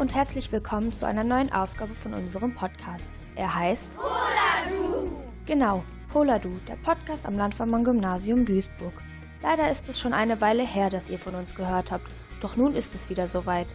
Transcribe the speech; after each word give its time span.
und 0.00 0.14
herzlich 0.14 0.50
willkommen 0.50 0.94
zu 0.94 1.04
einer 1.06 1.24
neuen 1.24 1.52
Ausgabe 1.52 1.92
von 1.92 2.14
unserem 2.14 2.54
Podcast. 2.54 3.12
Er 3.34 3.54
heißt 3.54 3.94
Poladu. 3.96 5.10
Genau, 5.44 5.84
Poladu, 6.10 6.48
der 6.66 6.76
Podcast 6.76 7.26
am 7.26 7.36
Landvermann 7.36 7.84
Gymnasium 7.84 8.46
Duisburg. 8.46 8.94
Leider 9.42 9.70
ist 9.70 9.86
es 9.90 10.00
schon 10.00 10.14
eine 10.14 10.40
Weile 10.40 10.66
her, 10.66 10.88
dass 10.88 11.10
ihr 11.10 11.18
von 11.18 11.34
uns 11.34 11.54
gehört 11.54 11.92
habt, 11.92 12.10
doch 12.40 12.56
nun 12.56 12.76
ist 12.76 12.94
es 12.94 13.10
wieder 13.10 13.28
soweit. 13.28 13.74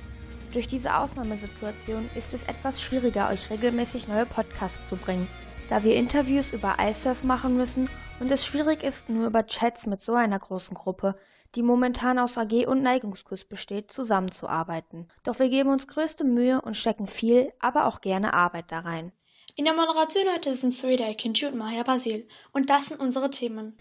Durch 0.52 0.68
diese 0.68 0.98
Ausnahmesituation 0.98 2.10
ist 2.16 2.34
es 2.34 2.42
etwas 2.46 2.82
schwieriger, 2.82 3.30
euch 3.30 3.52
regelmäßig 3.52 4.08
neue 4.08 4.26
Podcasts 4.26 4.90
zu 4.90 4.96
bringen, 4.96 5.28
da 5.70 5.84
wir 5.84 5.96
Interviews 5.96 6.54
über 6.54 6.78
iSurf 6.82 7.24
machen 7.24 7.56
müssen 7.56 7.88
und 8.20 8.32
es 8.32 8.44
schwierig 8.44 8.82
ist, 8.82 9.10
nur 9.10 9.28
über 9.28 9.46
Chats 9.46 9.86
mit 9.86 10.02
so 10.02 10.16
einer 10.16 10.40
großen 10.40 10.76
Gruppe, 10.76 11.14
die 11.56 11.64
momentan 11.64 12.20
aus 12.20 12.38
AG 12.38 12.68
und 12.68 12.82
Neigungskurs 12.82 13.46
besteht, 13.46 13.92
zusammenzuarbeiten. 13.92 15.08
Doch 15.24 15.40
wir 15.40 15.50
geben 15.50 15.70
uns 15.70 15.88
größte 15.88 16.24
Mühe 16.24 16.62
und 16.62 16.76
stecken 16.76 17.08
viel, 17.08 17.52
aber 17.60 17.86
auch 17.86 18.02
gerne 18.02 18.34
Arbeit 18.34 18.66
da 18.72 18.80
rein. 18.80 19.12
In 19.56 19.66
der 19.66 19.74
Moderation 19.74 20.26
heute 20.34 20.54
sind 20.54 20.72
Surida 20.72 21.14
Kinchi 21.14 21.46
und 21.46 21.56
Maja 21.56 21.84
Basil 21.84 22.28
und 22.52 22.70
das 22.70 22.88
sind 22.88 23.00
unsere 23.00 23.30
Themen. 23.30 23.78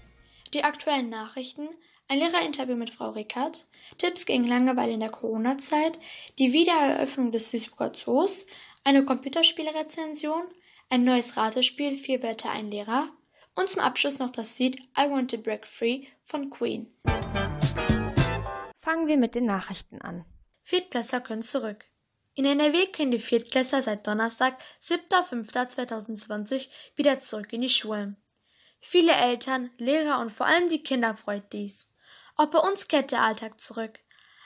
Die 0.52 0.62
aktuellen 0.62 1.09
Nachrichten, 1.09 1.68
ein 2.06 2.18
Lehrerinterview 2.18 2.77
mit 2.77 2.91
Frau 2.91 3.10
Rickert, 3.10 3.66
Tipps 3.98 4.24
gegen 4.24 4.46
Langeweile 4.46 4.93
in 4.93 5.01
der 5.01 5.10
Corona-Zeit, 5.10 5.98
die 6.38 6.52
Wiedereröffnung 6.52 7.32
des 7.32 7.51
Duisburger 7.51 7.93
Zoos, 7.93 8.46
eine 8.84 9.04
Computerspielrezension, 9.04 10.45
ein 10.91 11.02
neues 11.02 11.37
Ratespiel 11.37 11.96
Vier 11.96 12.23
Wörter 12.23 12.51
ein 12.51 12.70
Lehrer 12.70 13.09
und 13.56 13.68
zum 13.68 13.80
Abschluss 13.80 14.18
noch 14.18 14.30
das 14.30 14.59
Lied 14.59 14.80
I 14.98 15.10
Want 15.10 15.30
to 15.30 15.38
Break 15.38 15.66
Free 15.66 16.02
von 16.24 16.51
Queen. 16.51 16.87
Fangen 19.05 19.21
wir 19.21 19.21
mit 19.21 19.35
den 19.35 19.45
Nachrichten 19.45 20.01
an. 20.01 20.24
Viertklässler 20.63 21.21
können 21.21 21.43
zurück. 21.43 21.85
In 22.33 22.47
NRW 22.47 22.87
können 22.87 23.10
die 23.10 23.19
Viertklässler 23.19 23.83
seit 23.83 24.07
Donnerstag, 24.07 24.57
7.5.2020 24.83 26.71
wieder 26.97 27.21
zurück 27.21 27.52
in 27.52 27.60
die 27.60 27.69
Schulen. 27.69 28.16
Viele 28.80 29.13
Eltern, 29.13 29.71
Lehrer 29.77 30.21
und 30.21 30.32
vor 30.32 30.47
allem 30.47 30.71
die 30.71 30.82
Kinder 30.82 31.15
freut 31.16 31.52
dies. 31.52 31.93
Auch 32.37 32.47
bei 32.47 32.59
uns 32.60 32.88
kehrt 32.88 33.13
der 33.13 33.21
Alltag 33.21 33.60
zurück. 33.60 34.01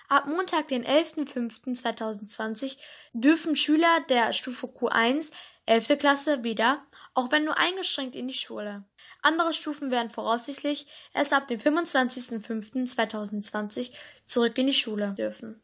Ab 0.09 0.27
Montag, 0.27 0.67
den 0.67 0.85
11.05.2020, 0.85 2.79
dürfen 3.13 3.55
Schüler 3.55 4.01
der 4.09 4.33
Stufe 4.33 4.67
Q1, 4.67 5.31
11. 5.67 6.01
Klasse, 6.01 6.43
wieder, 6.43 6.85
auch 7.15 7.31
wenn 7.31 7.45
nur 7.45 7.59
eingeschränkt 7.59 8.17
in 8.17 8.27
die 8.27 8.35
Schule. 8.35 8.85
Andere 9.23 9.53
Stufen 9.53 9.91
werden 9.91 10.11
voraussichtlich 10.11 10.87
erst 11.13 11.33
ab 11.33 11.49
dem 11.49 11.59
25.05.2020 11.59 13.91
zurück 14.27 14.57
in 14.59 14.69
die 14.69 14.73
Schule 14.73 15.13
dürfen. 15.17 15.61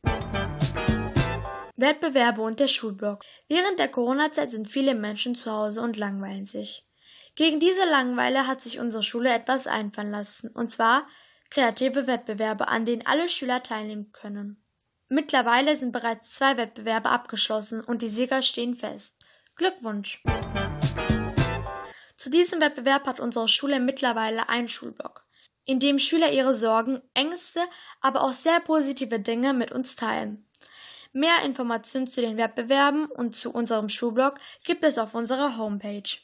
Wettbewerbe 1.77 2.43
und 2.43 2.61
der 2.61 2.69
Schulblock. 2.69 3.25
Während 3.49 3.79
der 3.79 3.89
Corona-Zeit 3.89 4.51
sind 4.51 4.69
viele 4.69 4.95
Menschen 4.95 5.35
zu 5.35 5.51
Hause 5.51 5.81
und 5.83 5.97
langweilen 5.97 6.45
sich. 6.45 6.87
Gegen 7.37 7.59
diese 7.59 7.89
Langeweile 7.89 8.47
hat 8.47 8.61
sich 8.61 8.79
unsere 8.79 9.03
Schule 9.03 9.33
etwas 9.33 9.67
einfallen 9.67 10.13
lassen, 10.13 10.51
und 10.51 10.71
zwar 10.71 11.07
kreative 11.51 12.07
Wettbewerbe, 12.07 12.69
an 12.69 12.85
denen 12.85 13.07
alle 13.07 13.29
Schüler 13.29 13.63
teilnehmen 13.63 14.13
können. 14.13 14.65
Mittlerweile 15.09 15.77
sind 15.77 15.93
bereits 15.93 16.31
zwei 16.31 16.57
Wettbewerbe 16.57 17.11
abgeschlossen 17.11 17.81
und 17.81 18.03
die 18.03 18.09
Sieger 18.09 18.43
stehen 18.43 18.75
fest. 18.75 19.15
Glückwunsch! 19.57 20.23
Zu 22.25 22.31
diesem 22.31 22.63
Wettbewerb 22.63 23.07
hat 23.07 23.21
unsere 23.21 23.49
Schule 23.49 23.81
mittlerweile 23.81 24.49
einen 24.49 24.67
Schulblock, 24.67 25.27
in 25.67 25.79
dem 25.79 25.99
Schüler 25.99 26.33
ihre 26.33 26.55
Sorgen, 26.55 27.03
Ängste, 27.13 27.61
aber 28.01 28.23
auch 28.23 28.33
sehr 28.33 28.61
positive 28.61 29.21
Dinge 29.21 29.53
mit 29.53 29.73
uns 29.73 29.95
teilen. 29.95 30.49
Mehr 31.13 31.45
Informationen 31.45 32.07
zu 32.07 32.23
den 32.23 32.39
Wettbewerben 32.39 33.11
und 33.11 33.37
zu 33.37 33.53
unserem 33.53 33.91
Schulblog 33.91 34.37
gibt 34.65 34.85
es 34.85 34.97
auf 34.97 35.15
unserer 35.15 35.59
Homepage. 35.59 36.17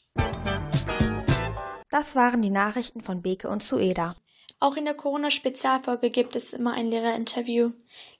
Das 1.91 2.17
waren 2.17 2.41
die 2.41 2.49
Nachrichten 2.49 3.03
von 3.03 3.21
Beke 3.21 3.51
und 3.51 3.63
Sueda. 3.63 4.17
Auch 4.59 4.77
in 4.77 4.87
der 4.87 4.95
Corona-Spezialfolge 4.95 6.09
gibt 6.09 6.35
es 6.35 6.55
immer 6.55 6.73
ein 6.73 6.87
Lehrerinterview. 6.87 7.73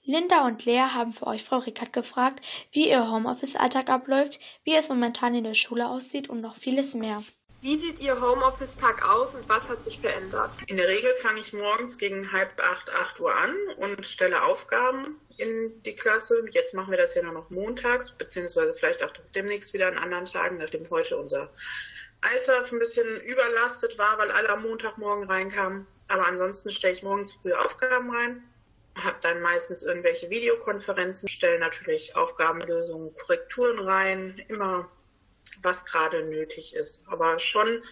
Linda 0.03 0.45
und 0.45 0.65
Lea 0.65 0.83
haben 0.93 1.13
für 1.13 1.25
euch 1.25 1.43
Frau 1.43 1.57
Rickert 1.57 1.93
gefragt, 1.93 2.45
wie 2.71 2.89
ihr 2.89 3.09
Homeoffice-Alltag 3.09 3.89
abläuft, 3.89 4.39
wie 4.63 4.75
es 4.75 4.89
momentan 4.89 5.33
in 5.33 5.45
der 5.45 5.55
Schule 5.55 5.89
aussieht 5.89 6.29
und 6.29 6.41
noch 6.41 6.53
vieles 6.53 6.93
mehr. 6.93 7.23
Wie 7.61 7.77
sieht 7.77 7.99
Ihr 7.99 8.19
Homeoffice-Tag 8.19 9.07
aus 9.07 9.35
und 9.35 9.47
was 9.47 9.69
hat 9.69 9.83
sich 9.83 9.99
verändert? 9.99 10.49
In 10.65 10.77
der 10.77 10.87
Regel 10.87 11.13
fange 11.21 11.39
ich 11.39 11.53
morgens 11.53 11.99
gegen 11.99 12.31
halb 12.31 12.59
acht, 12.59 12.89
acht 12.89 13.19
Uhr 13.19 13.35
an 13.35 13.55
und 13.77 14.07
stelle 14.07 14.41
Aufgaben 14.41 15.19
in 15.37 15.83
die 15.83 15.95
Klasse. 15.95 16.43
Jetzt 16.49 16.73
machen 16.73 16.89
wir 16.89 16.97
das 16.97 17.13
ja 17.13 17.21
nur 17.21 17.33
noch 17.33 17.51
montags, 17.51 18.09
beziehungsweise 18.13 18.73
vielleicht 18.73 19.03
auch 19.03 19.11
demnächst 19.35 19.75
wieder 19.75 19.87
an 19.87 19.99
anderen 19.99 20.25
Tagen, 20.25 20.57
nachdem 20.57 20.89
heute 20.89 21.17
unser 21.17 21.51
ISAF 22.35 22.71
ein 22.71 22.79
bisschen 22.79 23.21
überlastet 23.21 23.99
war, 23.99 24.17
weil 24.17 24.31
alle 24.31 24.49
am 24.49 24.63
Montagmorgen 24.63 25.25
reinkamen. 25.25 25.85
Aber 26.07 26.27
ansonsten 26.27 26.71
stelle 26.71 26.93
ich 26.93 27.03
morgens 27.03 27.33
früh 27.33 27.53
Aufgaben 27.53 28.09
rein, 28.09 28.43
habe 28.95 29.17
dann 29.21 29.39
meistens 29.39 29.83
irgendwelche 29.83 30.31
Videokonferenzen, 30.31 31.29
stelle 31.29 31.59
natürlich 31.59 32.15
Aufgabenlösungen, 32.15 33.13
Korrekturen 33.13 33.77
rein, 33.77 34.43
immer 34.47 34.89
was 35.61 35.85
gerade 35.85 36.23
nötig 36.23 36.75
ist. 36.75 37.07
Aber 37.07 37.39
schon 37.39 37.83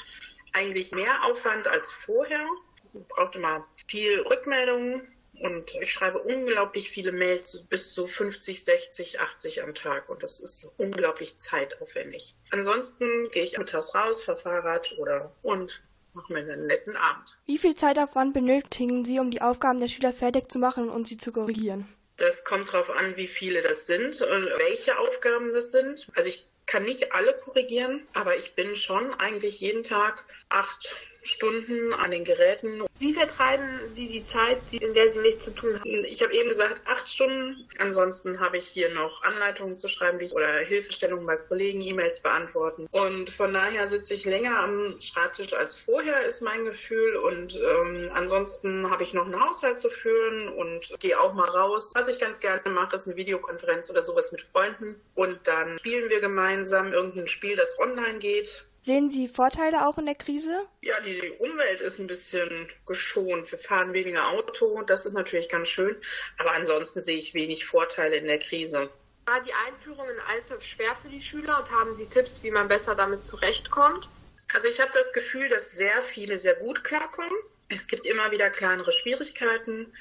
eigentlich 0.54 0.92
mehr 0.92 1.24
Aufwand 1.26 1.68
als 1.68 1.92
vorher. 1.92 2.46
Ich 2.94 3.08
brauchte 3.08 3.38
immer 3.38 3.68
viel 3.88 4.22
Rückmeldungen 4.22 5.08
und 5.42 5.74
ich 5.80 5.92
schreibe 5.92 6.20
unglaublich 6.20 6.90
viele 6.90 7.12
Mails, 7.12 7.66
bis 7.70 7.94
zu 7.94 8.08
50, 8.08 8.64
60, 8.64 9.20
80 9.20 9.64
am 9.64 9.74
Tag. 9.74 10.10
Und 10.10 10.24
das 10.24 10.40
ist 10.40 10.74
unglaublich 10.78 11.36
zeitaufwendig. 11.36 12.36
Ansonsten 12.52 13.30
gehe 13.32 13.44
ich 13.44 13.58
mittags 13.58 13.96
raus, 13.96 14.24
fahre 14.24 14.40
Fahrrad 14.40 14.96
oder 14.98 15.34
und 15.42 15.82
mache 16.14 16.34
mir 16.34 16.40
einen 16.40 16.68
netten 16.68 16.96
Abend. 16.96 17.38
Wie 17.46 17.58
viel 17.58 17.76
Zeitaufwand 17.76 18.34
benötigen 18.34 19.06
Sie, 19.06 19.20
um 19.20 19.32
die 19.32 19.42
Aufgaben 19.42 19.80
der 19.80 19.88
Schüler 19.88 20.14
fertig 20.14 20.52
zu 20.52 20.60
machen 20.60 20.90
und 20.90 21.08
sie 21.08 21.18
zu 21.18 21.32
korrigieren? 21.32 21.88
Das 22.18 22.44
kommt 22.44 22.74
darauf 22.74 22.90
an, 22.90 23.16
wie 23.16 23.28
viele 23.28 23.62
das 23.62 23.88
sind 23.88 24.22
und 24.22 24.46
welche 24.58 24.98
Aufgaben 24.98 25.54
das 25.54 25.72
sind. 25.72 26.08
Also 26.16 26.28
ich 26.28 26.48
kann 26.70 26.84
nicht 26.86 27.14
alle 27.14 27.34
korrigieren, 27.34 28.08
aber 28.14 28.38
ich 28.38 28.54
bin 28.54 28.76
schon 28.76 29.12
eigentlich 29.16 29.60
jeden 29.60 29.84
Tag 29.84 30.24
acht 30.50 30.96
Stunden 31.24 31.94
an 31.94 32.12
den 32.12 32.24
Geräten. 32.24 32.84
Wie 33.00 33.14
vertreiben 33.14 33.88
Sie 33.88 34.08
die 34.08 34.26
Zeit, 34.26 34.58
in 34.72 34.94
der 34.94 35.10
Sie 35.10 35.20
nichts 35.20 35.46
zu 35.46 35.52
tun 35.52 35.80
haben? 35.80 36.06
Ich 36.06 36.22
habe 36.22 36.34
eben 36.34 36.50
gesagt, 36.50 36.82
acht 36.86 37.10
Stunden. 37.10 37.66
Ansonsten 37.78 38.40
habe 38.40 38.58
ich 38.58 38.68
hier 38.68 38.94
noch 38.94 39.24
Anleitungen 39.24 39.78
zu 39.78 39.88
schreiben 39.88 40.20
oder 40.32 40.58
Hilfestellungen 40.60 41.26
bei 41.26 41.38
Kollegen, 41.38 41.82
E-Mails 41.82 42.22
beantworten. 42.22 42.88
Und 42.92 43.30
von 43.30 43.54
daher 43.54 43.88
sitze 43.88 44.14
ich 44.14 44.26
länger 44.26 44.60
am 44.60 45.00
Schreibtisch 45.02 45.54
als 45.54 45.76
vorher, 45.76 46.26
ist 46.26 46.42
mein 46.42 46.66
Gefühl. 46.66 47.16
Und 47.16 47.56
ähm, 47.56 48.12
ansonsten 48.14 48.90
habe 48.90 49.04
ich 49.04 49.14
noch 49.14 49.26
einen 49.26 49.40
Haushalt 49.40 49.78
zu 49.78 49.90
führen 49.90 50.50
und 50.50 50.94
gehe 51.00 51.20
auch 51.20 51.34
mal 51.34 51.50
raus. 51.50 51.92
Was 51.96 52.10
ich 52.10 52.20
ganz 52.20 52.40
gerne 52.40 52.70
mache, 52.70 52.96
ist 52.96 53.08
eine 53.08 53.16
Videokonferenz 53.16 53.90
oder 53.90 54.02
sowas 54.02 54.32
mit 54.32 54.46
Freunden. 54.52 55.00
Und 55.16 55.40
dann 55.48 55.78
spielen 55.80 56.10
wir 56.10 56.20
gemeinsam 56.20 56.92
irgendein 56.92 57.28
Spiel, 57.28 57.56
das 57.56 57.80
online 57.80 58.20
geht. 58.20 58.66
Sehen 58.82 59.10
Sie 59.10 59.28
Vorteile 59.28 59.88
auch 59.88 59.98
in 59.98 60.06
der 60.06 60.16
Krise? 60.16 60.66
Ja, 60.82 61.00
die 61.02 61.32
Umwelt 61.40 61.82
ist 61.82 62.00
ein 62.00 62.08
bisschen 62.08 62.70
geschont. 62.86 63.52
Wir 63.52 63.60
fahren 63.60 63.92
weniger 63.94 64.30
Auto, 64.30 64.82
das 64.84 65.06
ist 65.06 65.14
natürlich 65.14 65.50
ganz 65.50 65.68
schön. 65.68 65.98
Aber 66.38 66.54
ansonsten 66.54 67.02
sehe 67.02 67.18
ich 67.18 67.34
wenig 67.34 67.66
Vorteile 67.66 68.16
in 68.16 68.26
der 68.26 68.40
Krise. 68.40 68.90
War 69.26 69.44
die 69.44 69.54
Einführung 69.68 70.08
in 70.10 70.38
ISOF 70.38 70.64
schwer 70.64 70.96
für 71.02 71.10
die 71.10 71.22
Schüler 71.22 71.60
und 71.60 71.72
haben 71.72 71.94
Sie 71.94 72.06
Tipps, 72.08 72.42
wie 72.42 72.52
man 72.52 72.68
besser 72.68 72.96
damit 72.96 73.24
zurechtkommt? 73.24 74.08
Also 74.54 74.68
ich 74.68 74.80
habe 74.80 74.92
das 74.94 75.14
Gefühl, 75.14 75.50
dass 75.50 75.74
sehr 75.74 76.02
viele 76.02 76.38
sehr 76.38 76.56
gut 76.56 76.84
klarkommen. 76.84 77.38
Es 77.72 77.88
gibt 77.88 78.08
immer 78.08 78.32
wieder 78.32 78.50
kleinere 78.50 78.92
Schwierigkeiten, 78.92 79.94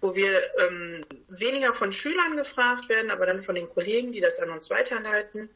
wo 0.00 0.14
wir 0.14 0.42
ähm, 0.60 1.04
weniger 1.26 1.74
von 1.74 1.92
Schülern 1.92 2.36
gefragt 2.36 2.88
werden, 2.88 3.10
aber 3.10 3.26
dann 3.26 3.42
von 3.42 3.56
den 3.56 3.68
Kollegen, 3.68 4.12
die 4.12 4.20
das 4.20 4.38
an 4.38 4.50
uns 4.50 4.70
weiterleiten, 4.70 5.50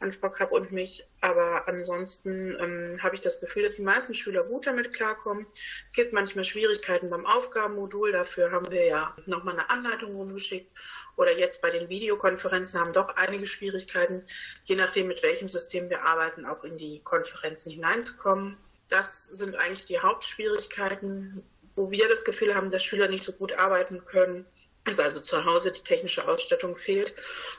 an 0.00 0.12
Frau 0.12 0.30
Kapp 0.30 0.50
und 0.50 0.72
mich. 0.72 1.06
Aber 1.20 1.68
ansonsten 1.68 2.56
ähm, 2.58 3.02
habe 3.02 3.16
ich 3.16 3.20
das 3.20 3.38
Gefühl, 3.38 3.64
dass 3.64 3.74
die 3.74 3.82
meisten 3.82 4.14
Schüler 4.14 4.44
gut 4.44 4.66
damit 4.66 4.94
klarkommen. 4.94 5.46
Es 5.84 5.92
gibt 5.92 6.14
manchmal 6.14 6.44
Schwierigkeiten 6.44 7.10
beim 7.10 7.26
Aufgabenmodul. 7.26 8.12
Dafür 8.12 8.50
haben 8.50 8.70
wir 8.72 8.86
ja 8.86 9.14
nochmal 9.26 9.58
eine 9.58 9.68
Anleitung 9.68 10.16
rumgeschickt. 10.16 10.70
Oder 11.16 11.36
jetzt 11.36 11.60
bei 11.60 11.68
den 11.68 11.90
Videokonferenzen 11.90 12.80
haben 12.80 12.94
doch 12.94 13.10
einige 13.16 13.44
Schwierigkeiten, 13.44 14.24
je 14.64 14.76
nachdem, 14.76 15.08
mit 15.08 15.22
welchem 15.22 15.50
System 15.50 15.90
wir 15.90 16.02
arbeiten, 16.04 16.46
auch 16.46 16.64
in 16.64 16.78
die 16.78 17.00
Konferenzen 17.04 17.70
hineinzukommen. 17.70 18.56
Das 18.90 19.26
sind 19.26 19.56
eigentlich 19.56 19.86
die 19.86 20.00
Hauptschwierigkeiten, 20.00 21.42
wo 21.74 21.90
wir 21.90 22.08
das 22.08 22.24
Gefühl 22.24 22.54
haben, 22.54 22.70
dass 22.70 22.84
Schüler 22.84 23.08
nicht 23.08 23.24
so 23.24 23.32
gut 23.32 23.52
arbeiten 23.52 24.04
können. 24.04 24.44
Dass 24.84 24.98
also 24.98 25.20
zu 25.20 25.44
Hause 25.44 25.72
die 25.72 25.82
technische 25.82 26.26
Ausstattung 26.26 26.74
fehlt. 26.74 27.14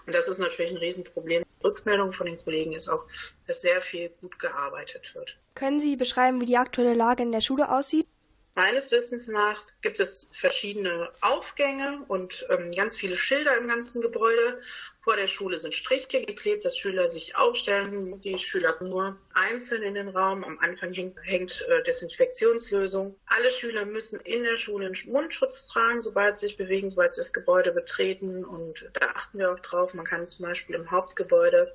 Und 0.06 0.14
das 0.14 0.28
ist 0.28 0.40
natürlich 0.40 0.72
ein 0.72 0.78
Riesenproblem. 0.78 1.44
Die 1.44 1.64
Rückmeldung 1.66 2.14
von 2.14 2.26
den 2.26 2.38
Kollegen 2.38 2.74
ist 2.74 2.90
auch, 2.90 3.06
dass 3.48 3.62
sehr 3.62 3.82
viel 3.82 4.10
gut 4.22 4.40
gearbeitet 4.40 5.14
wird. 5.14 5.38
Können 5.56 5.80
Sie 5.80 5.96
beschreiben, 5.96 6.42
wie 6.42 6.48
die 6.48 6.58
aktuelle 6.58 6.96
Lage 6.96 7.24
in 7.24 7.32
der 7.32 7.42
Schule 7.42 7.72
aussieht? 7.72 8.08
Meines 8.56 8.92
Wissens 8.92 9.28
nach 9.28 9.62
gibt 9.82 10.00
es 10.00 10.30
verschiedene 10.34 11.10
Aufgänge 11.22 12.04
und 12.10 12.46
ähm, 12.50 12.72
ganz 12.72 12.98
viele 12.98 13.16
Schilder 13.16 13.58
im 13.58 13.68
ganzen 13.68 14.02
Gebäude, 14.02 14.62
Vor 15.04 15.16
der 15.16 15.26
Schule 15.26 15.58
sind 15.58 15.74
Striche 15.74 16.24
geklebt, 16.24 16.64
dass 16.64 16.78
Schüler 16.78 17.10
sich 17.10 17.36
aufstellen. 17.36 18.22
Die 18.22 18.38
Schüler 18.38 18.72
nur 18.82 19.18
einzeln 19.34 19.82
in 19.82 19.96
den 19.96 20.10
Raum. 20.10 20.44
Am 20.44 20.60
Anfang 20.60 20.94
hängt, 20.94 21.18
hängt 21.24 21.66
äh, 21.70 21.82
Desinfektionslösung. 21.82 23.16
Alle 23.26 23.50
Schüler 23.50 23.86
müssen 23.86 24.20
in 24.20 24.44
der 24.44 24.58
Schule 24.58 24.86
einen 24.86 25.12
Mundschutz 25.12 25.68
tragen, 25.68 26.02
sobald 26.02 26.38
sie 26.38 26.46
sich 26.46 26.58
bewegen, 26.58 26.92
sobald 26.92 27.14
sie 27.14 27.22
das 27.22 27.34
Gebäude 27.34 27.72
betreten. 27.72 28.46
Und 28.46 28.92
da 28.94 29.08
achten 29.16 29.40
wir 29.40 29.52
auch 29.52 29.60
drauf. 29.62 29.96
Man 29.96 30.06
kann 30.06 30.28
zum 30.28 30.46
Beispiel 30.46 30.76
im 30.76 30.92
Hauptgebäude 30.92 31.74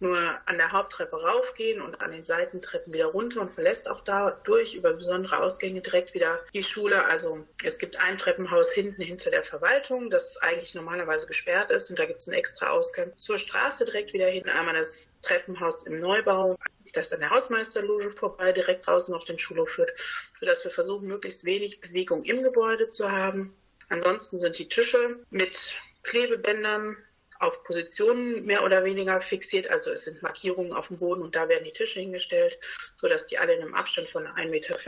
nur 0.00 0.16
an 0.46 0.56
der 0.56 0.72
Haupttreppe 0.72 1.20
raufgehen 1.20 1.82
und 1.82 2.00
an 2.00 2.12
den 2.12 2.24
Seitentreppen 2.24 2.94
wieder 2.94 3.06
runter 3.06 3.42
und 3.42 3.52
verlässt 3.52 3.90
auch 3.90 4.00
dadurch 4.00 4.74
über 4.74 4.94
besondere 4.94 5.40
Ausgänge 5.40 5.82
direkt 5.82 6.14
wieder 6.14 6.40
die 6.54 6.62
Schule. 6.62 7.04
Also 7.04 7.46
es 7.62 7.78
gibt 7.78 8.00
ein 8.00 8.16
Treppenhaus 8.16 8.72
hinten 8.72 9.02
hinter 9.02 9.30
der 9.30 9.44
Verwaltung, 9.44 10.08
das 10.08 10.38
eigentlich 10.38 10.74
normalerweise 10.74 11.26
gesperrt 11.26 11.70
ist. 11.70 11.90
Und 11.90 11.98
da 11.98 12.06
gibt 12.06 12.20
es 12.20 12.28
einen 12.28 12.38
extra 12.38 12.61
Ausgang 12.70 13.12
zur 13.18 13.38
Straße 13.38 13.84
direkt 13.84 14.12
wieder 14.12 14.26
hin. 14.26 14.48
Einmal 14.48 14.74
das 14.74 15.14
Treppenhaus 15.22 15.86
im 15.86 15.96
Neubau, 15.96 16.58
das 16.92 17.12
an 17.12 17.20
der 17.20 17.30
Hausmeisterloge 17.30 18.10
vorbei 18.10 18.52
direkt 18.52 18.86
draußen 18.86 19.14
auf 19.14 19.24
den 19.24 19.38
Schulhof 19.38 19.70
führt, 19.70 19.92
sodass 20.38 20.64
wir 20.64 20.70
versuchen, 20.70 21.08
möglichst 21.08 21.44
wenig 21.44 21.80
Bewegung 21.80 22.24
im 22.24 22.42
Gebäude 22.42 22.88
zu 22.88 23.10
haben. 23.10 23.54
Ansonsten 23.88 24.38
sind 24.38 24.58
die 24.58 24.68
Tische 24.68 25.18
mit 25.30 25.74
Klebebändern 26.02 26.96
auf 27.42 27.64
Positionen 27.64 28.44
mehr 28.44 28.64
oder 28.64 28.84
weniger 28.84 29.20
fixiert. 29.20 29.68
Also 29.68 29.90
es 29.90 30.04
sind 30.04 30.22
Markierungen 30.22 30.72
auf 30.72 30.88
dem 30.88 30.98
Boden 30.98 31.22
und 31.22 31.34
da 31.34 31.48
werden 31.48 31.64
die 31.64 31.72
Tische 31.72 32.00
hingestellt, 32.00 32.58
sodass 32.94 33.26
die 33.26 33.38
alle 33.38 33.54
in 33.54 33.62
einem 33.62 33.74
Abstand 33.74 34.08
von 34.10 34.26
1,50 34.26 34.48
Meter 34.48 34.78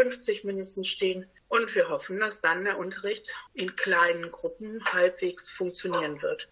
mindestens 0.45 0.89
stehen. 0.89 1.29
Und 1.49 1.75
wir 1.75 1.89
hoffen, 1.89 2.21
dass 2.21 2.41
dann 2.41 2.65
der 2.65 2.79
Unterricht 2.79 3.33
in 3.55 3.75
kleinen 3.77 4.31
Gruppen 4.31 4.83
halbwegs 4.93 5.49
funktionieren 5.49 6.23
wird. 6.23 6.49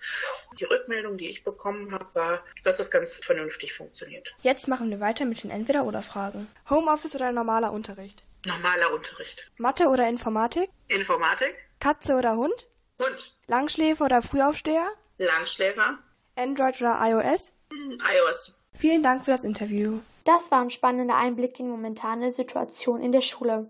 Die 0.58 0.64
Rückmeldung, 0.64 1.18
die 1.18 1.28
ich 1.28 1.44
bekommen 1.44 1.92
habe, 1.92 2.14
war, 2.14 2.44
dass 2.64 2.78
es 2.78 2.90
ganz 2.90 3.16
vernünftig 3.16 3.72
funktioniert. 3.72 4.34
Jetzt 4.42 4.68
machen 4.68 4.90
wir 4.90 5.00
weiter 5.00 5.24
mit 5.24 5.42
den 5.42 5.50
Entweder-Oder-Fragen. 5.50 6.48
Homeoffice 6.68 7.14
oder 7.14 7.32
normaler 7.32 7.72
Unterricht? 7.72 8.24
Normaler 8.44 8.92
Unterricht. 8.92 9.50
Mathe 9.56 9.86
oder 9.86 10.08
Informatik? 10.08 10.68
Informatik. 10.88 11.54
Katze 11.78 12.14
oder 12.14 12.36
Hund? 12.36 12.68
Hund. 12.98 13.36
Langschläfer 13.46 14.04
oder 14.04 14.20
Frühaufsteher? 14.20 14.92
Langschläfer. 15.18 15.98
Android 16.36 16.80
oder 16.80 16.98
iOS? 17.00 17.52
iOS. 17.70 18.58
Vielen 18.74 19.02
Dank 19.02 19.24
für 19.24 19.30
das 19.30 19.44
Interview. 19.44 20.00
Das 20.24 20.50
war 20.50 20.60
ein 20.60 20.70
spannender 20.70 21.16
Einblick 21.16 21.58
in 21.58 21.66
die 21.66 21.72
momentane 21.72 22.32
Situation 22.32 23.02
in 23.02 23.12
der 23.12 23.20
Schule. 23.20 23.68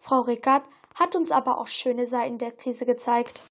Frau 0.00 0.20
Rickert 0.20 0.64
hat 0.94 1.16
uns 1.16 1.30
aber 1.30 1.58
auch 1.58 1.68
schöne 1.68 2.06
Seiten 2.06 2.38
der 2.38 2.52
Krise 2.52 2.84
gezeigt. 2.84 3.44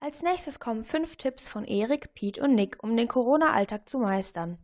Als 0.00 0.22
nächstes 0.22 0.58
kommen 0.58 0.82
fünf 0.82 1.16
Tipps 1.16 1.48
von 1.48 1.64
Erik, 1.64 2.14
Pete 2.14 2.42
und 2.42 2.54
Nick, 2.54 2.82
um 2.82 2.96
den 2.96 3.06
Corona-Alltag 3.06 3.88
zu 3.88 3.98
meistern. 3.98 4.58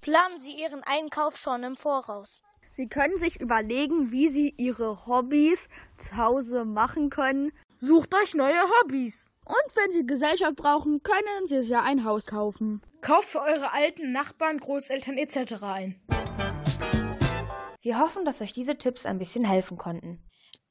Planen 0.00 0.38
Sie 0.38 0.60
Ihren 0.60 0.82
Einkauf 0.82 1.36
schon 1.36 1.62
im 1.62 1.76
Voraus. 1.76 2.42
Sie 2.72 2.88
können 2.88 3.18
sich 3.18 3.40
überlegen, 3.40 4.10
wie 4.10 4.28
Sie 4.28 4.54
Ihre 4.56 5.06
Hobbys 5.06 5.68
zu 5.98 6.16
Hause 6.16 6.64
machen 6.64 7.10
können. 7.10 7.52
Sucht 7.78 8.12
euch 8.14 8.34
neue 8.34 8.60
Hobbys. 8.80 9.28
Und 9.46 9.76
wenn 9.76 9.92
Sie 9.92 10.04
Gesellschaft 10.04 10.56
brauchen, 10.56 11.04
können 11.04 11.46
Sie 11.46 11.60
sich 11.60 11.70
ja 11.70 11.82
ein 11.82 12.04
Haus 12.04 12.26
kaufen. 12.26 12.82
Kauft 13.00 13.28
für 13.28 13.40
eure 13.40 13.72
alten 13.72 14.10
Nachbarn, 14.10 14.58
Großeltern 14.58 15.16
etc. 15.16 15.62
ein. 15.62 16.00
Wir 17.80 18.00
hoffen, 18.00 18.24
dass 18.24 18.40
euch 18.40 18.52
diese 18.52 18.76
Tipps 18.76 19.06
ein 19.06 19.18
bisschen 19.18 19.44
helfen 19.44 19.78
konnten. 19.78 20.20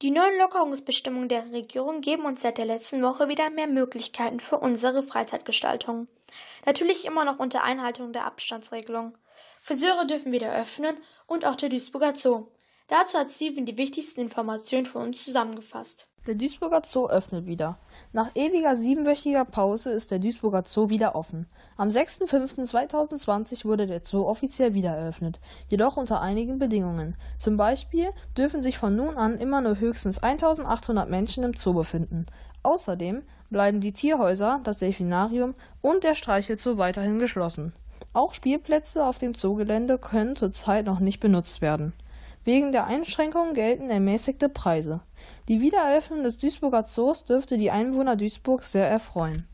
Die 0.02 0.10
neuen 0.10 0.38
Lockerungsbestimmungen 0.38 1.30
der 1.30 1.50
Regierung 1.52 2.02
geben 2.02 2.26
uns 2.26 2.42
seit 2.42 2.58
der 2.58 2.66
letzten 2.66 3.02
Woche 3.02 3.30
wieder 3.30 3.48
mehr 3.48 3.66
Möglichkeiten 3.66 4.40
für 4.40 4.58
unsere 4.58 5.02
Freizeitgestaltung. 5.02 6.08
Natürlich 6.66 7.06
immer 7.06 7.24
noch 7.24 7.38
unter 7.38 7.64
Einhaltung 7.64 8.12
der 8.12 8.26
Abstandsregelung. 8.26 9.16
Friseure 9.62 10.06
dürfen 10.06 10.32
wieder 10.32 10.54
öffnen 10.54 10.98
und 11.26 11.46
auch 11.46 11.54
der 11.54 11.70
Duisburger 11.70 12.14
Zoo. 12.14 12.48
Dazu 12.88 13.16
hat 13.16 13.30
Steven 13.30 13.64
die 13.64 13.78
wichtigsten 13.78 14.20
Informationen 14.20 14.84
für 14.84 14.98
uns 14.98 15.24
zusammengefasst. 15.24 16.10
Der 16.26 16.34
Duisburger 16.34 16.82
Zoo 16.84 17.06
öffnet 17.06 17.46
wieder. 17.46 17.78
Nach 18.12 18.32
ewiger 18.34 18.76
siebenwöchiger 18.76 19.44
Pause 19.44 19.90
ist 19.90 20.10
der 20.10 20.18
Duisburger 20.18 20.64
Zoo 20.66 20.88
wieder 20.88 21.14
offen. 21.14 21.46
Am 21.76 21.88
6.5.2020 21.88 23.64
wurde 23.64 23.86
der 23.86 24.00
Zoo 24.02 24.26
offiziell 24.26 24.74
wieder 24.74 24.90
eröffnet, 24.90 25.38
jedoch 25.68 25.96
unter 25.96 26.20
einigen 26.20 26.58
Bedingungen. 26.58 27.14
Zum 27.38 27.56
Beispiel 27.56 28.08
dürfen 28.36 28.60
sich 28.60 28.76
von 28.76 28.96
nun 28.96 29.16
an 29.16 29.38
immer 29.38 29.60
nur 29.60 29.78
höchstens 29.78 30.18
1800 30.18 31.08
Menschen 31.08 31.44
im 31.44 31.54
Zoo 31.54 31.74
befinden. 31.74 32.26
Außerdem 32.64 33.22
bleiben 33.50 33.78
die 33.78 33.92
Tierhäuser, 33.92 34.60
das 34.64 34.78
Delfinarium 34.78 35.54
und 35.80 36.02
der 36.02 36.14
Streichelzoo 36.14 36.76
weiterhin 36.76 37.20
geschlossen. 37.20 37.72
Auch 38.12 38.34
Spielplätze 38.34 39.06
auf 39.06 39.18
dem 39.18 39.36
Zoogelände 39.36 39.96
können 39.96 40.34
zurzeit 40.34 40.86
noch 40.86 40.98
nicht 40.98 41.20
benutzt 41.20 41.60
werden. 41.60 41.92
Wegen 42.46 42.70
der 42.70 42.86
Einschränkungen 42.86 43.54
gelten 43.54 43.90
ermäßigte 43.90 44.48
Preise. 44.48 45.00
Die 45.48 45.60
Wiedereröffnung 45.60 46.22
des 46.22 46.36
Duisburger 46.38 46.86
Zoos 46.86 47.24
dürfte 47.24 47.58
die 47.58 47.72
Einwohner 47.72 48.14
Duisburgs 48.14 48.70
sehr 48.70 48.86
erfreuen. 48.88 49.48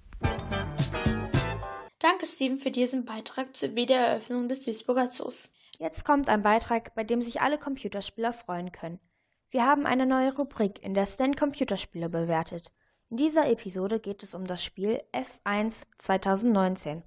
Danke, 1.98 2.26
Steven, 2.26 2.58
für 2.58 2.70
diesen 2.70 3.06
Beitrag 3.06 3.56
zur 3.56 3.74
Wiedereröffnung 3.74 4.46
des 4.46 4.62
Duisburger 4.62 5.08
Zoos. 5.08 5.50
Jetzt 5.78 6.04
kommt 6.04 6.28
ein 6.28 6.42
Beitrag, 6.42 6.94
bei 6.94 7.02
dem 7.02 7.22
sich 7.22 7.40
alle 7.40 7.56
Computerspieler 7.56 8.34
freuen 8.34 8.72
können. 8.72 9.00
Wir 9.48 9.64
haben 9.64 9.86
eine 9.86 10.04
neue 10.04 10.36
Rubrik, 10.36 10.82
in 10.84 10.92
der 10.92 11.06
Stan 11.06 11.34
Computerspiele 11.34 12.10
bewertet. 12.10 12.72
In 13.08 13.16
dieser 13.16 13.48
Episode 13.48 14.00
geht 14.00 14.22
es 14.22 14.34
um 14.34 14.44
das 14.44 14.62
Spiel 14.62 15.00
F1 15.14 15.84
2019. 15.96 17.02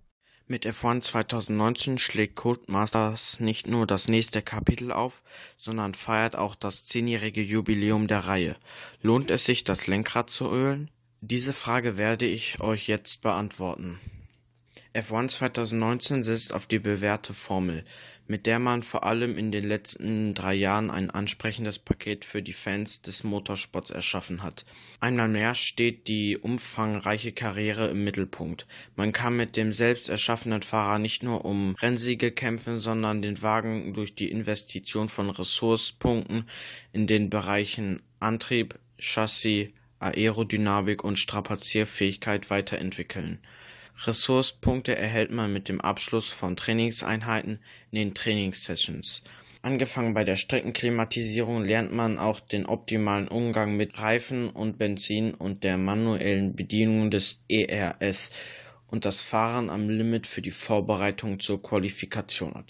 Mit 0.47 0.68
F1 0.68 1.01
2019 1.01 1.97
schlägt 1.97 2.36
Codemasters 2.36 3.39
nicht 3.39 3.65
nur 3.65 3.88
das 3.88 4.09
nächste 4.09 4.44
Kapitel 4.44 4.92
auf, 4.92 5.24
sondern 5.57 5.95
feiert 5.95 6.36
auch 6.36 6.53
das 6.53 6.86
zehnjährige 6.86 7.42
Jubiläum 7.42 8.06
der 8.06 8.19
Reihe. 8.19 8.56
Lohnt 9.01 9.31
es 9.31 9.45
sich, 9.45 9.63
das 9.63 9.88
Lenkrad 9.88 10.30
zu 10.30 10.51
ölen? 10.51 10.92
Diese 11.21 11.51
Frage 11.51 11.97
werde 11.97 12.27
ich 12.27 12.59
euch 12.59 12.88
jetzt 12.88 13.21
beantworten. 13.21 14.00
F1 14.94 15.30
2019 15.30 16.21
setzt 16.21 16.53
auf 16.53 16.68
die 16.68 16.77
bewährte 16.77 17.33
Formel, 17.33 17.83
mit 18.27 18.45
der 18.45 18.60
man 18.60 18.83
vor 18.83 19.04
allem 19.04 19.38
in 19.38 19.51
den 19.51 19.63
letzten 19.63 20.33
drei 20.33 20.54
Jahren 20.54 20.89
ein 20.89 21.10
ansprechendes 21.10 21.80
Paket 21.80 22.25
für 22.25 22.42
die 22.42 22.54
Fans 22.54 23.01
des 23.01 23.24
Motorsports 23.24 23.92
erschaffen 23.92 24.44
hat. 24.44 24.66
Einmal 25.00 25.28
mehr 25.28 25.56
steht 25.56 26.07
die 26.07 26.38
umfangreiche 26.38 27.31
Karriere 27.31 27.88
im 27.88 28.04
Mittelpunkt. 28.04 28.66
Man 28.95 29.11
kann 29.11 29.38
mit 29.38 29.56
dem 29.56 29.73
selbst 29.73 30.09
erschaffenen 30.09 30.64
Fahrer 30.64 31.00
nicht 31.00 31.23
nur 31.23 31.45
um 31.45 31.76
Rennsiege 31.76 32.31
kämpfen, 32.31 32.80
sondern 32.80 33.21
den 33.21 33.42
Wagen 33.42 33.94
durch 33.94 34.16
die 34.16 34.31
Investition 34.31 35.09
von 35.09 35.30
Ressourcepunkten 35.30 36.50
in 36.94 37.07
den 37.07 37.30
Bereichen 37.30 38.02
Antrieb, 38.19 38.80
Chassis, 38.97 39.69
Aerodynamik 40.00 41.04
und 41.04 41.18
Strapazierfähigkeit 41.18 42.50
weiterentwickeln. 42.50 43.40
Ressourcepunkte 44.04 44.95
erhält 44.95 45.31
man 45.31 45.54
mit 45.54 45.69
dem 45.69 45.81
Abschluss 45.81 46.28
von 46.28 46.56
Trainingseinheiten 46.56 47.59
in 47.92 47.97
den 47.97 48.14
Trainingssessions. 48.14 49.23
Angefangen 49.61 50.14
bei 50.14 50.23
der 50.23 50.35
Streckenklimatisierung 50.35 51.64
lernt 51.64 51.92
man 51.92 52.19
auch 52.19 52.40
den 52.40 52.68
optimalen 52.68 53.28
Umgang 53.28 53.75
mit 53.75 53.99
Reifen 53.99 54.49
und 54.49 54.78
Benzin 54.78 55.33
und 55.33 55.64
der 55.64 55.78
manuellen 55.78 56.56
Bedienung 56.56 57.09
des 57.09 57.40
ERS 57.49 58.30
und 58.95 59.04
das 59.04 59.21
Fahren 59.21 59.69
am 59.69 59.90
Limit 59.90 60.25
für 60.25 60.42
die 60.42 60.52
Vorbereitung 60.52 61.42
zur 61.42 61.61
Qualifikation. 61.61 62.64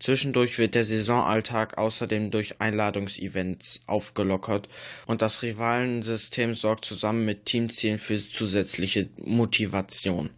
Zwischendurch 0.00 0.56
wird 0.56 0.74
der 0.74 0.86
Saisonalltag 0.86 1.76
außerdem 1.76 2.30
durch 2.30 2.58
Einladungsevents 2.58 3.82
aufgelockert 3.86 4.70
und 5.06 5.20
das 5.20 5.42
Rivalensystem 5.42 6.54
sorgt 6.54 6.86
zusammen 6.86 7.26
mit 7.26 7.44
Teamzielen 7.44 7.98
für 7.98 8.18
zusätzliche 8.18 9.10
Motivation. 9.18 10.30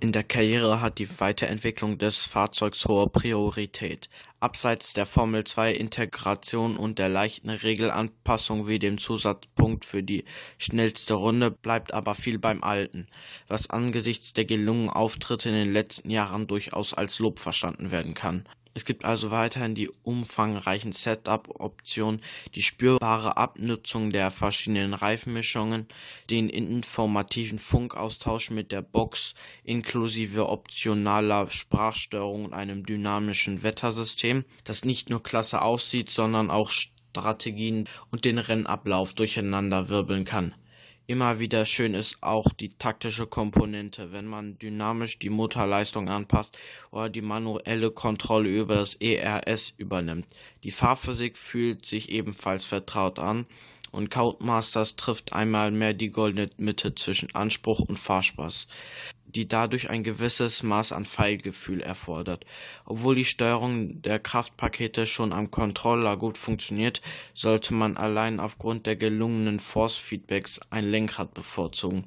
In 0.00 0.12
der 0.12 0.24
Karriere 0.24 0.80
hat 0.80 0.98
die 0.98 1.08
Weiterentwicklung 1.20 1.98
des 1.98 2.18
Fahrzeugs 2.18 2.84
hohe 2.86 3.08
Priorität. 3.08 4.08
Abseits 4.40 4.92
der 4.92 5.06
Formel-2-Integration 5.06 6.76
und 6.76 6.98
der 6.98 7.08
leichten 7.08 7.48
Regelanpassung 7.48 8.66
wie 8.68 8.78
dem 8.78 8.98
Zusatzpunkt 8.98 9.84
für 9.84 10.02
die 10.02 10.24
schnellste 10.58 11.14
Runde 11.14 11.50
bleibt 11.50 11.94
aber 11.94 12.14
viel 12.14 12.38
beim 12.38 12.62
Alten, 12.62 13.06
was 13.48 13.70
angesichts 13.70 14.32
der 14.32 14.44
gelungenen 14.44 14.90
Auftritte 14.90 15.48
in 15.48 15.54
den 15.54 15.72
letzten 15.72 16.10
Jahren 16.10 16.46
durchaus 16.46 16.92
als 16.92 17.18
Lob 17.18 17.38
verstanden 17.38 17.90
werden 17.90 18.14
kann. 18.14 18.44
Es 18.76 18.84
gibt 18.84 19.04
also 19.04 19.30
weiterhin 19.30 19.76
die 19.76 19.88
umfangreichen 20.02 20.92
Setup-Optionen, 20.92 22.20
die 22.56 22.62
spürbare 22.62 23.36
Abnutzung 23.36 24.10
der 24.10 24.32
verschiedenen 24.32 24.94
Reifenmischungen, 24.94 25.86
den 26.28 26.48
informativen 26.50 27.60
Funkaustausch 27.60 28.50
mit 28.50 28.72
der 28.72 28.82
Box 28.82 29.34
inklusive 29.62 30.48
optionaler 30.48 31.48
Sprachsteuerung 31.50 32.46
und 32.46 32.52
einem 32.52 32.84
dynamischen 32.84 33.62
Wettersystem, 33.62 34.42
das 34.64 34.84
nicht 34.84 35.08
nur 35.08 35.22
klasse 35.22 35.62
aussieht, 35.62 36.10
sondern 36.10 36.50
auch 36.50 36.70
Strategien 36.70 37.88
und 38.10 38.24
den 38.24 38.38
Rennablauf 38.38 39.14
durcheinander 39.14 39.88
wirbeln 39.88 40.24
kann. 40.24 40.52
Immer 41.06 41.38
wieder 41.38 41.66
schön 41.66 41.92
ist 41.92 42.16
auch 42.22 42.50
die 42.54 42.70
taktische 42.78 43.26
Komponente, 43.26 44.12
wenn 44.12 44.26
man 44.26 44.58
dynamisch 44.58 45.18
die 45.18 45.28
Motorleistung 45.28 46.08
anpasst 46.08 46.56
oder 46.92 47.10
die 47.10 47.20
manuelle 47.20 47.90
Kontrolle 47.90 48.48
über 48.48 48.76
das 48.76 48.94
ERS 48.94 49.74
übernimmt. 49.76 50.26
Die 50.62 50.70
Fahrphysik 50.70 51.36
fühlt 51.36 51.84
sich 51.84 52.08
ebenfalls 52.08 52.64
vertraut 52.64 53.18
an 53.18 53.44
und 53.92 54.10
Codemasters 54.10 54.96
trifft 54.96 55.34
einmal 55.34 55.70
mehr 55.72 55.92
die 55.92 56.10
goldene 56.10 56.48
Mitte 56.56 56.94
zwischen 56.94 57.34
Anspruch 57.34 57.80
und 57.80 57.98
Fahrspaß 57.98 58.66
die 59.34 59.48
dadurch 59.48 59.90
ein 59.90 60.04
gewisses 60.04 60.62
Maß 60.62 60.92
an 60.92 61.04
Feingefühl 61.04 61.80
erfordert. 61.80 62.44
Obwohl 62.84 63.16
die 63.16 63.24
Steuerung 63.24 64.02
der 64.02 64.18
Kraftpakete 64.18 65.06
schon 65.06 65.32
am 65.32 65.50
Controller 65.50 66.16
gut 66.16 66.38
funktioniert, 66.38 67.02
sollte 67.34 67.74
man 67.74 67.96
allein 67.96 68.40
aufgrund 68.40 68.86
der 68.86 68.96
gelungenen 68.96 69.60
Force-Feedbacks 69.60 70.60
ein 70.70 70.88
Lenkrad 70.88 71.34
bevorzugen. 71.34 72.06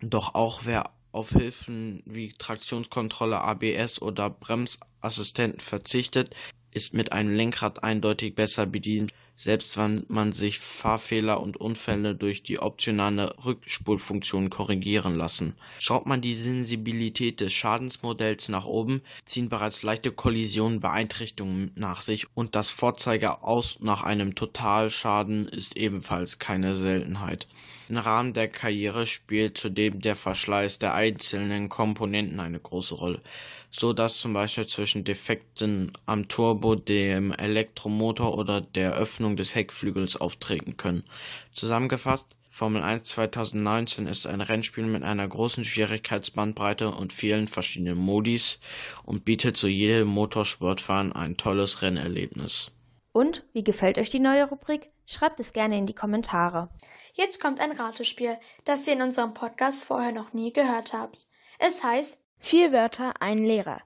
Doch 0.00 0.34
auch 0.34 0.62
wer 0.64 0.90
auf 1.12 1.30
Hilfen 1.30 2.02
wie 2.06 2.32
Traktionskontrolle, 2.32 3.40
ABS 3.40 4.00
oder 4.02 4.30
Bremsassistenten 4.30 5.60
verzichtet, 5.60 6.34
ist 6.72 6.94
mit 6.94 7.12
einem 7.12 7.34
Lenkrad 7.34 7.82
eindeutig 7.82 8.34
besser 8.34 8.66
bedient 8.66 9.12
selbst 9.38 9.76
wenn 9.76 10.04
man 10.08 10.32
sich 10.32 10.58
Fahrfehler 10.58 11.40
und 11.40 11.56
Unfälle 11.56 12.16
durch 12.16 12.42
die 12.42 12.58
optionale 12.58 13.36
Rückspulfunktion 13.44 14.50
korrigieren 14.50 15.14
lassen. 15.16 15.54
Schraubt 15.78 16.06
man 16.06 16.20
die 16.20 16.34
Sensibilität 16.34 17.40
des 17.40 17.52
Schadensmodells 17.52 18.48
nach 18.48 18.66
oben, 18.66 19.00
ziehen 19.26 19.48
bereits 19.48 19.84
leichte 19.84 20.10
Kollisionen 20.10 20.80
Beeinträchtigungen 20.80 21.70
nach 21.76 22.00
sich 22.00 22.26
und 22.34 22.56
das 22.56 22.68
Vorzeigeaus 22.68 23.78
nach 23.78 24.02
einem 24.02 24.34
Totalschaden 24.34 25.46
ist 25.46 25.76
ebenfalls 25.76 26.40
keine 26.40 26.74
Seltenheit. 26.74 27.46
Im 27.88 27.96
Rahmen 27.96 28.34
der 28.34 28.48
Karriere 28.48 29.06
spielt 29.06 29.56
zudem 29.56 30.00
der 30.00 30.16
Verschleiß 30.16 30.80
der 30.80 30.94
einzelnen 30.94 31.68
Komponenten 31.68 32.40
eine 32.40 32.58
große 32.58 32.96
Rolle 32.96 33.22
so 33.70 33.92
dass 33.92 34.18
zum 34.18 34.32
Beispiel 34.32 34.66
zwischen 34.66 35.04
Defekten 35.04 35.92
am 36.06 36.28
Turbo, 36.28 36.74
dem 36.74 37.32
Elektromotor 37.32 38.36
oder 38.36 38.60
der 38.60 38.94
Öffnung 38.94 39.36
des 39.36 39.54
Heckflügels 39.54 40.16
auftreten 40.16 40.76
können. 40.76 41.04
Zusammengefasst, 41.52 42.36
Formel 42.48 42.82
1 42.82 43.10
2019 43.10 44.06
ist 44.06 44.26
ein 44.26 44.40
Rennspiel 44.40 44.84
mit 44.84 45.04
einer 45.04 45.28
großen 45.28 45.64
Schwierigkeitsbandbreite 45.64 46.90
und 46.90 47.12
vielen 47.12 47.46
verschiedenen 47.46 47.98
Modis 47.98 48.58
und 49.04 49.24
bietet 49.24 49.56
zu 49.56 49.68
jedem 49.68 50.08
Motorsportfahren 50.08 51.12
ein 51.12 51.36
tolles 51.36 51.82
Rennerlebnis. 51.82 52.72
Und 53.12 53.44
wie 53.52 53.62
gefällt 53.62 53.98
euch 53.98 54.10
die 54.10 54.18
neue 54.18 54.48
Rubrik? 54.48 54.90
Schreibt 55.06 55.40
es 55.40 55.52
gerne 55.52 55.78
in 55.78 55.86
die 55.86 55.94
Kommentare. 55.94 56.68
Jetzt 57.14 57.40
kommt 57.40 57.60
ein 57.60 57.72
Ratespiel, 57.72 58.38
das 58.64 58.86
ihr 58.86 58.94
in 58.94 59.02
unserem 59.02 59.34
Podcast 59.34 59.86
vorher 59.86 60.12
noch 60.12 60.32
nie 60.32 60.52
gehört 60.52 60.92
habt. 60.92 61.28
Es 61.58 61.82
heißt 61.82 62.17
Vier 62.40 62.72
Wörter, 62.72 63.14
ein 63.20 63.44
Lehrer. 63.44 63.80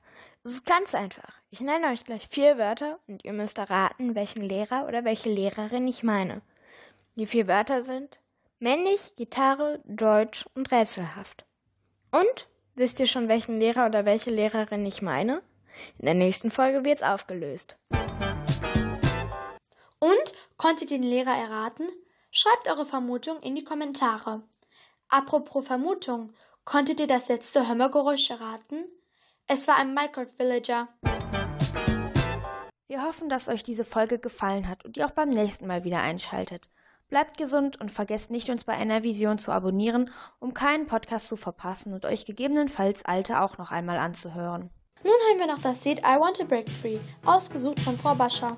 Es 0.45 0.53
ist 0.53 0.67
ganz 0.67 0.95
einfach. 0.95 1.33
Ich 1.51 1.61
nenne 1.61 1.89
euch 1.89 2.05
gleich 2.05 2.29
vier 2.29 2.59
Wörter 2.59 2.99
und 3.09 3.25
ihr 3.25 3.33
müsst 3.33 3.59
erraten, 3.59 4.15
welchen 4.15 4.43
Lehrer 4.43 4.87
oder 4.87 5.05
welche 5.05 5.31
Lehrerin 5.31 5.89
ich 5.89 6.03
meine. 6.03 6.43
Die 7.17 7.27
vier 7.27 7.49
Wörter 7.49 7.83
sind 7.83 8.21
männlich, 8.59 9.17
Gitarre, 9.17 9.81
Deutsch 9.85 10.45
und 10.55 10.71
rätselhaft. 10.71 11.47
Und 12.11 12.49
wisst 12.75 13.01
ihr 13.01 13.07
schon, 13.07 13.29
welchen 13.29 13.59
Lehrer 13.59 13.87
oder 13.87 14.05
welche 14.05 14.31
Lehrerin 14.31 14.85
ich 14.87 15.03
meine? 15.03 15.43
In 15.99 16.05
der 16.05 16.15
nächsten 16.15 16.51
Folge 16.51 16.85
wird's 16.85 17.03
aufgelöst. 17.03 17.79
Und 19.99 20.35
konntet 20.59 20.91
ihr 20.91 20.99
den 20.99 21.09
Lehrer 21.09 21.37
erraten? 21.37 21.89
Schreibt 22.31 22.69
eure 22.69 22.87
Vermutung 22.87 23.41
in 23.41 23.55
die 23.55 23.65
Kommentare. 23.65 24.43
Apropos 25.09 25.67
Vermutung, 25.67 26.33
Konntet 26.65 27.01
ihr 27.01 27.09
das 27.09 27.29
letzte 27.29 27.67
Hörmergeräusch 27.69 28.31
erraten? 28.31 28.85
Es 29.49 29.67
war 29.67 29.77
ein 29.77 29.95
Minecraft 29.95 30.29
Villager. 30.39 30.89
Wir 32.87 33.03
hoffen, 33.03 33.29
dass 33.29 33.49
euch 33.49 33.65
diese 33.65 33.85
Folge 33.85 34.21
gefallen 34.21 34.69
hat 34.69 34.85
und 34.85 34.97
ihr 34.97 35.07
auch 35.07 35.11
beim 35.11 35.31
nächsten 35.31 35.67
Mal 35.67 35.83
wieder 35.83 36.01
einschaltet. 36.01 36.71
Bleibt 37.09 37.37
gesund 37.37 37.81
und 37.81 37.91
vergesst 37.91 38.31
nicht, 38.31 38.49
uns 38.49 38.63
bei 38.63 38.75
einer 38.75 39.03
Vision 39.03 39.39
zu 39.39 39.51
abonnieren, 39.51 40.11
um 40.39 40.55
keinen 40.55 40.87
Podcast 40.87 41.27
zu 41.27 41.37
verpassen 41.37 41.95
und 41.95 42.05
euch 42.05 42.25
gegebenenfalls 42.27 43.05
alte 43.05 43.41
auch 43.41 43.59
noch 43.59 43.73
einmal 43.73 43.99
anzuhören. 43.99 44.71
Nun 45.03 45.15
haben 45.31 45.41
wir 45.41 45.49
noch 45.49 45.61
das 45.61 45.85
Lied 45.85 45.99
I 45.99 46.21
Want 46.21 46.37
to 46.37 46.45
Break 46.45 46.71
Free, 46.71 47.01
ausgesucht 47.27 47.81
von 47.81 47.99
Frau 47.99 48.15
Bascher. 48.15 48.57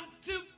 one, 0.00 0.08
two, 0.22 0.49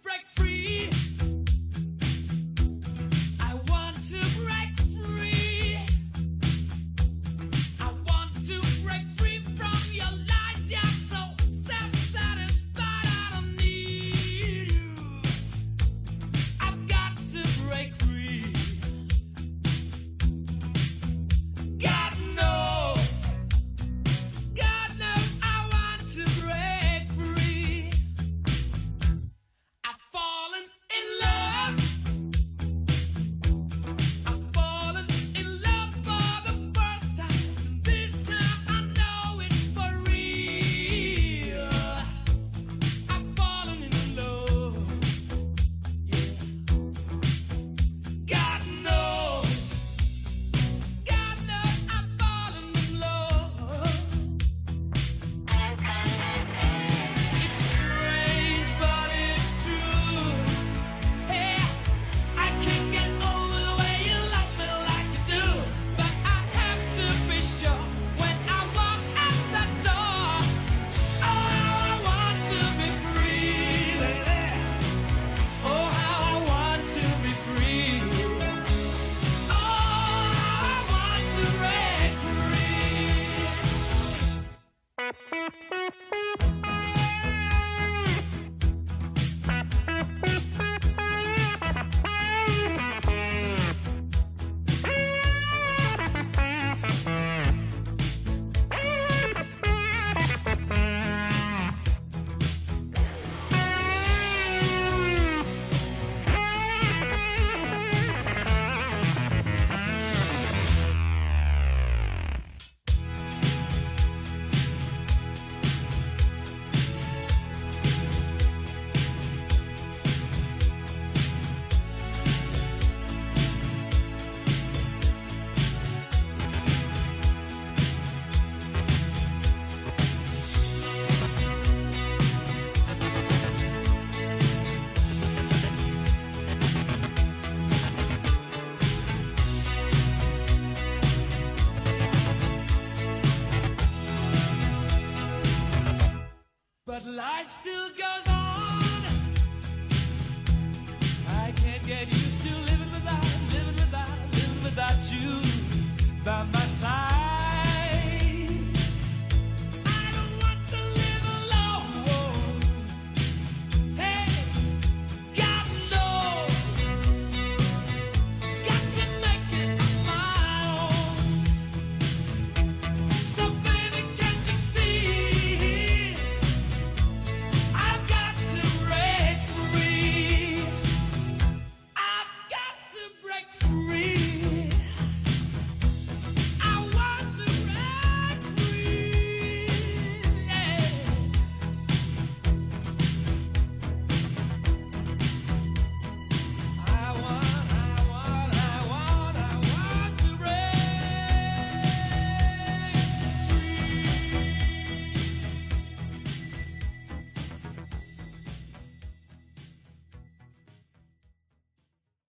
spaghetti 151.82 152.21